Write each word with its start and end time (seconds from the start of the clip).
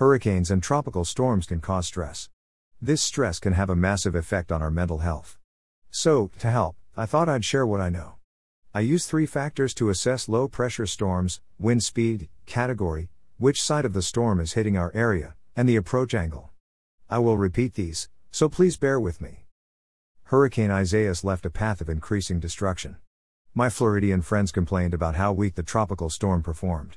Hurricanes 0.00 0.50
and 0.50 0.62
tropical 0.62 1.04
storms 1.04 1.44
can 1.44 1.60
cause 1.60 1.86
stress. 1.86 2.30
This 2.80 3.02
stress 3.02 3.38
can 3.38 3.52
have 3.52 3.68
a 3.68 3.76
massive 3.76 4.14
effect 4.14 4.50
on 4.50 4.62
our 4.62 4.70
mental 4.70 5.00
health. 5.00 5.36
So, 5.90 6.30
to 6.38 6.50
help, 6.50 6.76
I 6.96 7.04
thought 7.04 7.28
I'd 7.28 7.44
share 7.44 7.66
what 7.66 7.82
I 7.82 7.90
know. 7.90 8.14
I 8.72 8.80
use 8.80 9.04
three 9.04 9.26
factors 9.26 9.74
to 9.74 9.90
assess 9.90 10.26
low 10.26 10.48
pressure 10.48 10.86
storms 10.86 11.42
wind 11.58 11.82
speed, 11.82 12.30
category, 12.46 13.10
which 13.36 13.62
side 13.62 13.84
of 13.84 13.92
the 13.92 14.00
storm 14.00 14.40
is 14.40 14.54
hitting 14.54 14.74
our 14.74 14.90
area, 14.94 15.34
and 15.54 15.68
the 15.68 15.76
approach 15.76 16.14
angle. 16.14 16.48
I 17.10 17.18
will 17.18 17.36
repeat 17.36 17.74
these, 17.74 18.08
so 18.30 18.48
please 18.48 18.78
bear 18.78 18.98
with 18.98 19.20
me. 19.20 19.44
Hurricane 20.22 20.70
Isaias 20.70 21.24
left 21.24 21.44
a 21.44 21.50
path 21.50 21.82
of 21.82 21.90
increasing 21.90 22.40
destruction. 22.40 22.96
My 23.54 23.68
Floridian 23.68 24.22
friends 24.22 24.50
complained 24.50 24.94
about 24.94 25.16
how 25.16 25.34
weak 25.34 25.56
the 25.56 25.62
tropical 25.62 26.08
storm 26.08 26.42
performed. 26.42 26.96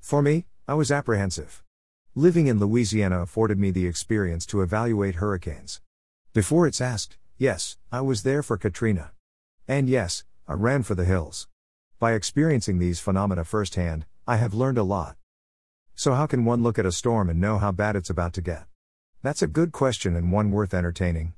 For 0.00 0.22
me, 0.22 0.46
I 0.66 0.72
was 0.72 0.90
apprehensive. 0.90 1.62
Living 2.18 2.48
in 2.48 2.58
Louisiana 2.58 3.20
afforded 3.20 3.60
me 3.60 3.70
the 3.70 3.86
experience 3.86 4.44
to 4.46 4.60
evaluate 4.60 5.14
hurricanes. 5.22 5.80
Before 6.32 6.66
it's 6.66 6.80
asked, 6.80 7.16
yes, 7.36 7.76
I 7.92 8.00
was 8.00 8.24
there 8.24 8.42
for 8.42 8.56
Katrina. 8.56 9.12
And 9.68 9.88
yes, 9.88 10.24
I 10.48 10.54
ran 10.54 10.82
for 10.82 10.96
the 10.96 11.04
hills. 11.04 11.46
By 12.00 12.14
experiencing 12.14 12.80
these 12.80 12.98
phenomena 12.98 13.44
firsthand, 13.44 14.04
I 14.26 14.38
have 14.38 14.52
learned 14.52 14.78
a 14.78 14.82
lot. 14.82 15.14
So, 15.94 16.14
how 16.14 16.26
can 16.26 16.44
one 16.44 16.60
look 16.60 16.76
at 16.76 16.84
a 16.84 16.90
storm 16.90 17.30
and 17.30 17.40
know 17.40 17.58
how 17.58 17.70
bad 17.70 17.94
it's 17.94 18.10
about 18.10 18.32
to 18.32 18.42
get? 18.42 18.64
That's 19.22 19.42
a 19.42 19.46
good 19.46 19.70
question 19.70 20.16
and 20.16 20.32
one 20.32 20.50
worth 20.50 20.74
entertaining. 20.74 21.34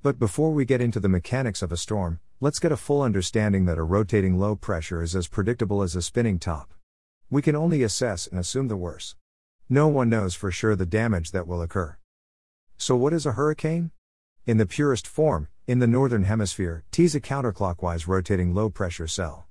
But 0.00 0.20
before 0.20 0.52
we 0.52 0.64
get 0.64 0.80
into 0.80 1.00
the 1.00 1.08
mechanics 1.08 1.60
of 1.60 1.72
a 1.72 1.76
storm, 1.76 2.20
let's 2.38 2.60
get 2.60 2.70
a 2.70 2.76
full 2.76 3.02
understanding 3.02 3.64
that 3.64 3.78
a 3.78 3.82
rotating 3.82 4.38
low 4.38 4.54
pressure 4.54 5.02
is 5.02 5.16
as 5.16 5.26
predictable 5.26 5.82
as 5.82 5.96
a 5.96 6.02
spinning 6.02 6.38
top. 6.38 6.72
We 7.30 7.42
can 7.42 7.56
only 7.56 7.82
assess 7.82 8.28
and 8.28 8.38
assume 8.38 8.68
the 8.68 8.76
worst. 8.76 9.16
No 9.72 9.86
one 9.86 10.08
knows 10.08 10.34
for 10.34 10.50
sure 10.50 10.74
the 10.74 10.84
damage 10.84 11.30
that 11.30 11.46
will 11.46 11.62
occur. 11.62 11.96
So, 12.76 12.96
what 12.96 13.12
is 13.12 13.24
a 13.24 13.32
hurricane? 13.32 13.92
In 14.44 14.56
the 14.56 14.66
purest 14.66 15.06
form, 15.06 15.46
in 15.68 15.78
the 15.78 15.86
northern 15.86 16.24
hemisphere, 16.24 16.82
T 16.90 17.04
is 17.04 17.14
a 17.14 17.20
counterclockwise 17.20 18.08
rotating 18.08 18.52
low 18.52 18.68
pressure 18.68 19.06
cell. 19.06 19.46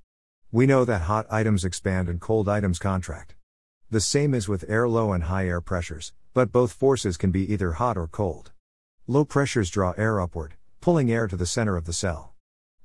We 0.52 0.66
know 0.66 0.84
that 0.84 1.02
hot 1.02 1.24
items 1.30 1.64
expand 1.64 2.10
and 2.10 2.20
cold 2.20 2.50
items 2.50 2.78
contract. 2.78 3.34
The 3.88 4.02
same 4.02 4.34
is 4.34 4.46
with 4.46 4.68
air 4.68 4.86
low 4.86 5.14
and 5.14 5.24
high 5.24 5.46
air 5.46 5.62
pressures, 5.62 6.12
but 6.34 6.52
both 6.52 6.70
forces 6.70 7.16
can 7.16 7.30
be 7.30 7.50
either 7.50 7.72
hot 7.72 7.96
or 7.96 8.06
cold. 8.06 8.52
Low 9.06 9.24
pressures 9.24 9.70
draw 9.70 9.94
air 9.96 10.20
upward, 10.20 10.52
pulling 10.82 11.10
air 11.10 11.28
to 11.28 11.36
the 11.36 11.46
center 11.46 11.78
of 11.78 11.86
the 11.86 11.94
cell. 11.94 12.34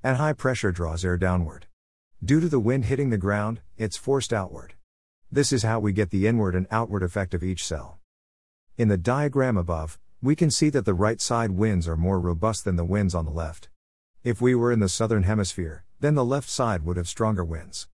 And 0.02 0.16
high 0.16 0.32
pressure 0.32 0.72
draws 0.72 1.04
air 1.04 1.18
downward. 1.18 1.66
Due 2.24 2.40
to 2.40 2.48
the 2.48 2.62
wind 2.62 2.86
hitting 2.86 3.10
the 3.10 3.18
ground, 3.18 3.60
it's 3.76 3.98
forced 3.98 4.32
outward. 4.32 4.76
This 5.36 5.52
is 5.52 5.64
how 5.64 5.82
we 5.82 5.92
get 5.92 6.12
the 6.12 6.28
inward 6.28 6.56
and 6.56 6.66
outward 6.72 7.04
effect 7.04 7.34
of 7.34 7.44
each 7.44 7.62
cell. 7.62 8.00
In 8.78 8.88
the 8.88 8.96
diagram 8.96 9.58
above, 9.58 10.00
we 10.22 10.34
can 10.34 10.50
see 10.50 10.70
that 10.70 10.86
the 10.86 10.94
right 10.94 11.20
side 11.20 11.52
winds 11.52 11.90
are 11.90 11.98
more 11.98 12.22
robust 12.22 12.64
than 12.64 12.78
the 12.78 12.86
winds 12.86 13.14
on 13.14 13.26
the 13.26 13.32
left. 13.32 13.68
If 14.24 14.40
we 14.40 14.56
were 14.56 14.72
in 14.72 14.80
the 14.80 14.88
southern 14.88 15.24
hemisphere, 15.24 15.84
then 16.00 16.16
the 16.16 16.24
left 16.24 16.48
side 16.50 16.86
would 16.86 16.96
have 16.96 17.10
stronger 17.10 17.44
winds. 17.44 17.90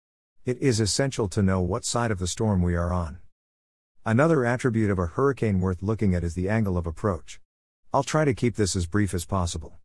It 0.44 0.58
is 0.58 0.80
essential 0.80 1.28
to 1.28 1.42
know 1.42 1.62
what 1.62 1.86
side 1.86 2.10
of 2.10 2.18
the 2.18 2.26
storm 2.26 2.60
we 2.60 2.76
are 2.76 2.92
on. 2.92 3.20
Another 4.04 4.44
attribute 4.44 4.90
of 4.90 4.98
a 4.98 5.06
hurricane 5.06 5.60
worth 5.60 5.82
looking 5.82 6.14
at 6.14 6.22
is 6.22 6.34
the 6.34 6.50
angle 6.50 6.76
of 6.76 6.86
approach. 6.86 7.40
I'll 7.90 8.02
try 8.02 8.26
to 8.26 8.34
keep 8.34 8.56
this 8.56 8.76
as 8.76 8.84
brief 8.84 9.14
as 9.14 9.24
possible. 9.24 9.78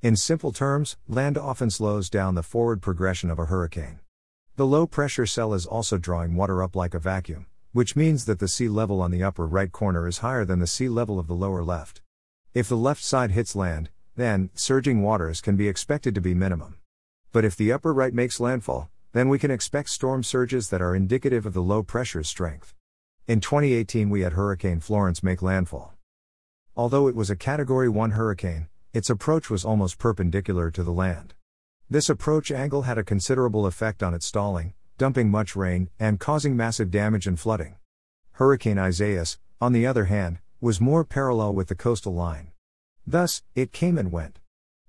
In 0.00 0.14
simple 0.14 0.52
terms, 0.52 0.96
land 1.08 1.36
often 1.36 1.70
slows 1.70 2.08
down 2.08 2.36
the 2.36 2.44
forward 2.44 2.80
progression 2.80 3.32
of 3.32 3.40
a 3.40 3.46
hurricane. 3.46 3.98
The 4.60 4.66
low 4.66 4.86
pressure 4.86 5.24
cell 5.24 5.54
is 5.54 5.64
also 5.64 5.96
drawing 5.96 6.34
water 6.34 6.62
up 6.62 6.76
like 6.76 6.92
a 6.92 6.98
vacuum, 6.98 7.46
which 7.72 7.96
means 7.96 8.26
that 8.26 8.40
the 8.40 8.46
sea 8.46 8.68
level 8.68 9.00
on 9.00 9.10
the 9.10 9.22
upper 9.22 9.46
right 9.46 9.72
corner 9.72 10.06
is 10.06 10.18
higher 10.18 10.44
than 10.44 10.58
the 10.58 10.66
sea 10.66 10.90
level 10.90 11.18
of 11.18 11.28
the 11.28 11.34
lower 11.34 11.64
left. 11.64 12.02
If 12.52 12.68
the 12.68 12.76
left 12.76 13.02
side 13.02 13.30
hits 13.30 13.56
land, 13.56 13.88
then 14.16 14.50
surging 14.52 15.00
waters 15.00 15.40
can 15.40 15.56
be 15.56 15.66
expected 15.66 16.14
to 16.14 16.20
be 16.20 16.34
minimum. 16.34 16.76
But 17.32 17.46
if 17.46 17.56
the 17.56 17.72
upper 17.72 17.94
right 17.94 18.12
makes 18.12 18.38
landfall, 18.38 18.90
then 19.12 19.30
we 19.30 19.38
can 19.38 19.50
expect 19.50 19.88
storm 19.88 20.22
surges 20.22 20.68
that 20.68 20.82
are 20.82 20.94
indicative 20.94 21.46
of 21.46 21.54
the 21.54 21.62
low 21.62 21.82
pressure's 21.82 22.28
strength. 22.28 22.74
In 23.26 23.40
2018, 23.40 24.10
we 24.10 24.20
had 24.20 24.34
Hurricane 24.34 24.80
Florence 24.80 25.22
make 25.22 25.40
landfall. 25.40 25.94
Although 26.76 27.08
it 27.08 27.16
was 27.16 27.30
a 27.30 27.34
Category 27.34 27.88
1 27.88 28.10
hurricane, 28.10 28.68
its 28.92 29.08
approach 29.08 29.48
was 29.48 29.64
almost 29.64 29.96
perpendicular 29.96 30.70
to 30.70 30.82
the 30.82 30.92
land. 30.92 31.32
This 31.92 32.08
approach 32.08 32.52
angle 32.52 32.82
had 32.82 32.98
a 32.98 33.02
considerable 33.02 33.66
effect 33.66 34.00
on 34.00 34.14
its 34.14 34.24
stalling, 34.24 34.74
dumping 34.96 35.28
much 35.28 35.56
rain, 35.56 35.90
and 35.98 36.20
causing 36.20 36.56
massive 36.56 36.88
damage 36.88 37.26
and 37.26 37.38
flooding. 37.38 37.74
Hurricane 38.34 38.78
Isaias, 38.78 39.40
on 39.60 39.72
the 39.72 39.88
other 39.88 40.04
hand, 40.04 40.38
was 40.60 40.80
more 40.80 41.04
parallel 41.04 41.52
with 41.52 41.66
the 41.66 41.74
coastal 41.74 42.14
line. 42.14 42.52
Thus, 43.04 43.42
it 43.56 43.72
came 43.72 43.98
and 43.98 44.12
went. 44.12 44.38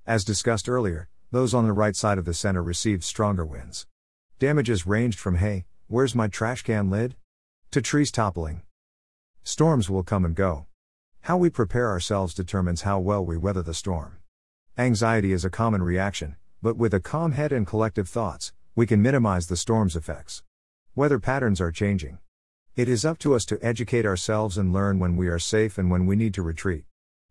As 0.05 0.23
discussed 0.23 0.69
earlier, 0.69 1.09
those 1.31 1.55
on 1.55 1.65
the 1.65 1.73
right 1.73 1.95
side 1.95 2.19
of 2.19 2.25
the 2.25 2.35
center 2.35 2.61
received 2.61 3.03
stronger 3.03 3.47
winds. 3.47 3.87
Damages 4.37 4.85
ranged 4.85 5.17
from 5.17 5.37
hey, 5.37 5.65
where's 5.87 6.13
my 6.13 6.27
trash 6.27 6.61
can 6.61 6.91
lid? 6.91 7.15
to 7.71 7.81
trees 7.81 8.11
toppling. 8.11 8.61
Storms 9.43 9.89
will 9.89 10.03
come 10.03 10.23
and 10.23 10.35
go. 10.35 10.67
How 11.21 11.35
we 11.35 11.49
prepare 11.49 11.89
ourselves 11.89 12.35
determines 12.35 12.83
how 12.83 12.99
well 12.99 13.25
we 13.25 13.37
weather 13.37 13.63
the 13.63 13.73
storm. 13.73 14.17
Anxiety 14.77 15.31
is 15.31 15.43
a 15.43 15.49
common 15.49 15.81
reaction, 15.81 16.35
but 16.61 16.77
with 16.77 16.93
a 16.93 16.99
calm 16.99 17.31
head 17.31 17.51
and 17.51 17.65
collective 17.65 18.07
thoughts, 18.07 18.53
we 18.75 18.85
can 18.85 19.01
minimize 19.01 19.47
the 19.47 19.57
storm's 19.57 19.95
effects. 19.95 20.43
Weather 20.95 21.19
patterns 21.19 21.59
are 21.59 21.71
changing. 21.71 22.19
It 22.75 22.87
is 22.87 23.03
up 23.03 23.17
to 23.19 23.33
us 23.33 23.45
to 23.45 23.59
educate 23.65 24.05
ourselves 24.05 24.57
and 24.57 24.71
learn 24.71 24.99
when 24.99 25.17
we 25.17 25.27
are 25.27 25.39
safe 25.39 25.77
and 25.77 25.89
when 25.89 26.05
we 26.05 26.15
need 26.15 26.33
to 26.35 26.41
retreat. 26.41 26.85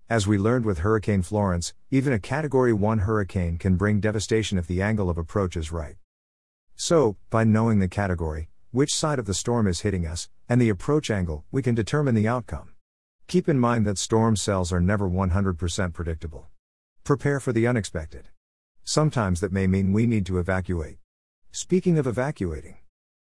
As 0.09 0.27
we 0.27 0.37
learned 0.37 0.65
with 0.65 0.81
Hurricane 0.81 1.23
Florence, 1.23 1.73
even 1.91 2.13
a 2.13 2.19
Category 2.19 2.73
1 2.73 2.99
hurricane 2.99 3.57
can 3.57 3.77
bring 3.77 4.01
devastation 4.01 4.59
if 4.59 4.67
the 4.67 4.83
angle 4.83 5.09
of 5.09 5.17
approach 5.17 5.57
is 5.57 5.71
right. 5.71 5.97
So, 6.75 7.17
by 7.31 7.45
knowing 7.45 7.79
the 7.79 7.89
category, 7.89 8.49
which 8.73 8.95
side 8.95 9.19
of 9.19 9.27
the 9.27 9.35
storm 9.35 9.69
is 9.69 9.81
hitting 9.81 10.07
us, 10.07 10.29
and 10.49 10.61
the 10.61 10.69
approach 10.69 11.11
angle, 11.11 11.45
we 11.53 11.63
can 11.63 11.77
determine 11.77 12.17
the 12.17 12.27
outcome. 12.27 12.71
Keep 13.29 13.49
in 13.49 13.61
mind 13.61 13.87
that 13.87 13.99
storm 13.99 14.35
cells 14.35 14.73
are 14.73 14.81
never 14.81 15.09
100% 15.09 15.93
predictable. 15.93 16.49
Prepare 17.05 17.39
for 17.39 17.53
the 17.53 17.67
unexpected. 17.67 18.29
Sometimes 18.85 19.41
that 19.41 19.53
may 19.53 19.67
mean 19.67 19.93
we 19.93 20.07
need 20.07 20.27
to 20.27 20.39
evacuate. 20.39 20.99
Speaking 21.53 21.99
of 21.99 22.07
evacuating, 22.07 22.79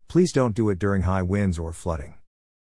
please 0.08 0.32
don't 0.32 0.54
do 0.54 0.70
it 0.70 0.78
during 0.78 1.02
high 1.02 1.22
winds 1.22 1.58
or 1.58 1.72
flooding. 1.72 2.14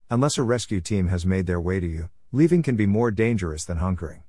Unless 0.10 0.38
a 0.38 0.44
rescue 0.44 0.80
team 0.80 1.08
has 1.08 1.26
made 1.26 1.48
their 1.48 1.60
way 1.60 1.80
to 1.80 1.88
you, 1.88 2.10
leaving 2.32 2.62
can 2.62 2.76
be 2.76 2.86
more 2.86 3.10
dangerous 3.10 3.66
than 3.66 3.80
hunkering. 3.80 4.22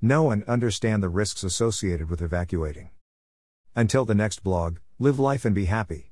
Know 0.00 0.30
and 0.30 0.44
understand 0.44 1.02
the 1.02 1.08
risks 1.08 1.42
associated 1.42 2.08
with 2.08 2.22
evacuating. 2.22 2.90
Until 3.74 4.04
the 4.04 4.14
next 4.14 4.44
blog, 4.44 4.78
live 4.98 5.18
life 5.18 5.44
and 5.44 5.54
be 5.54 5.64
happy. 5.64 6.06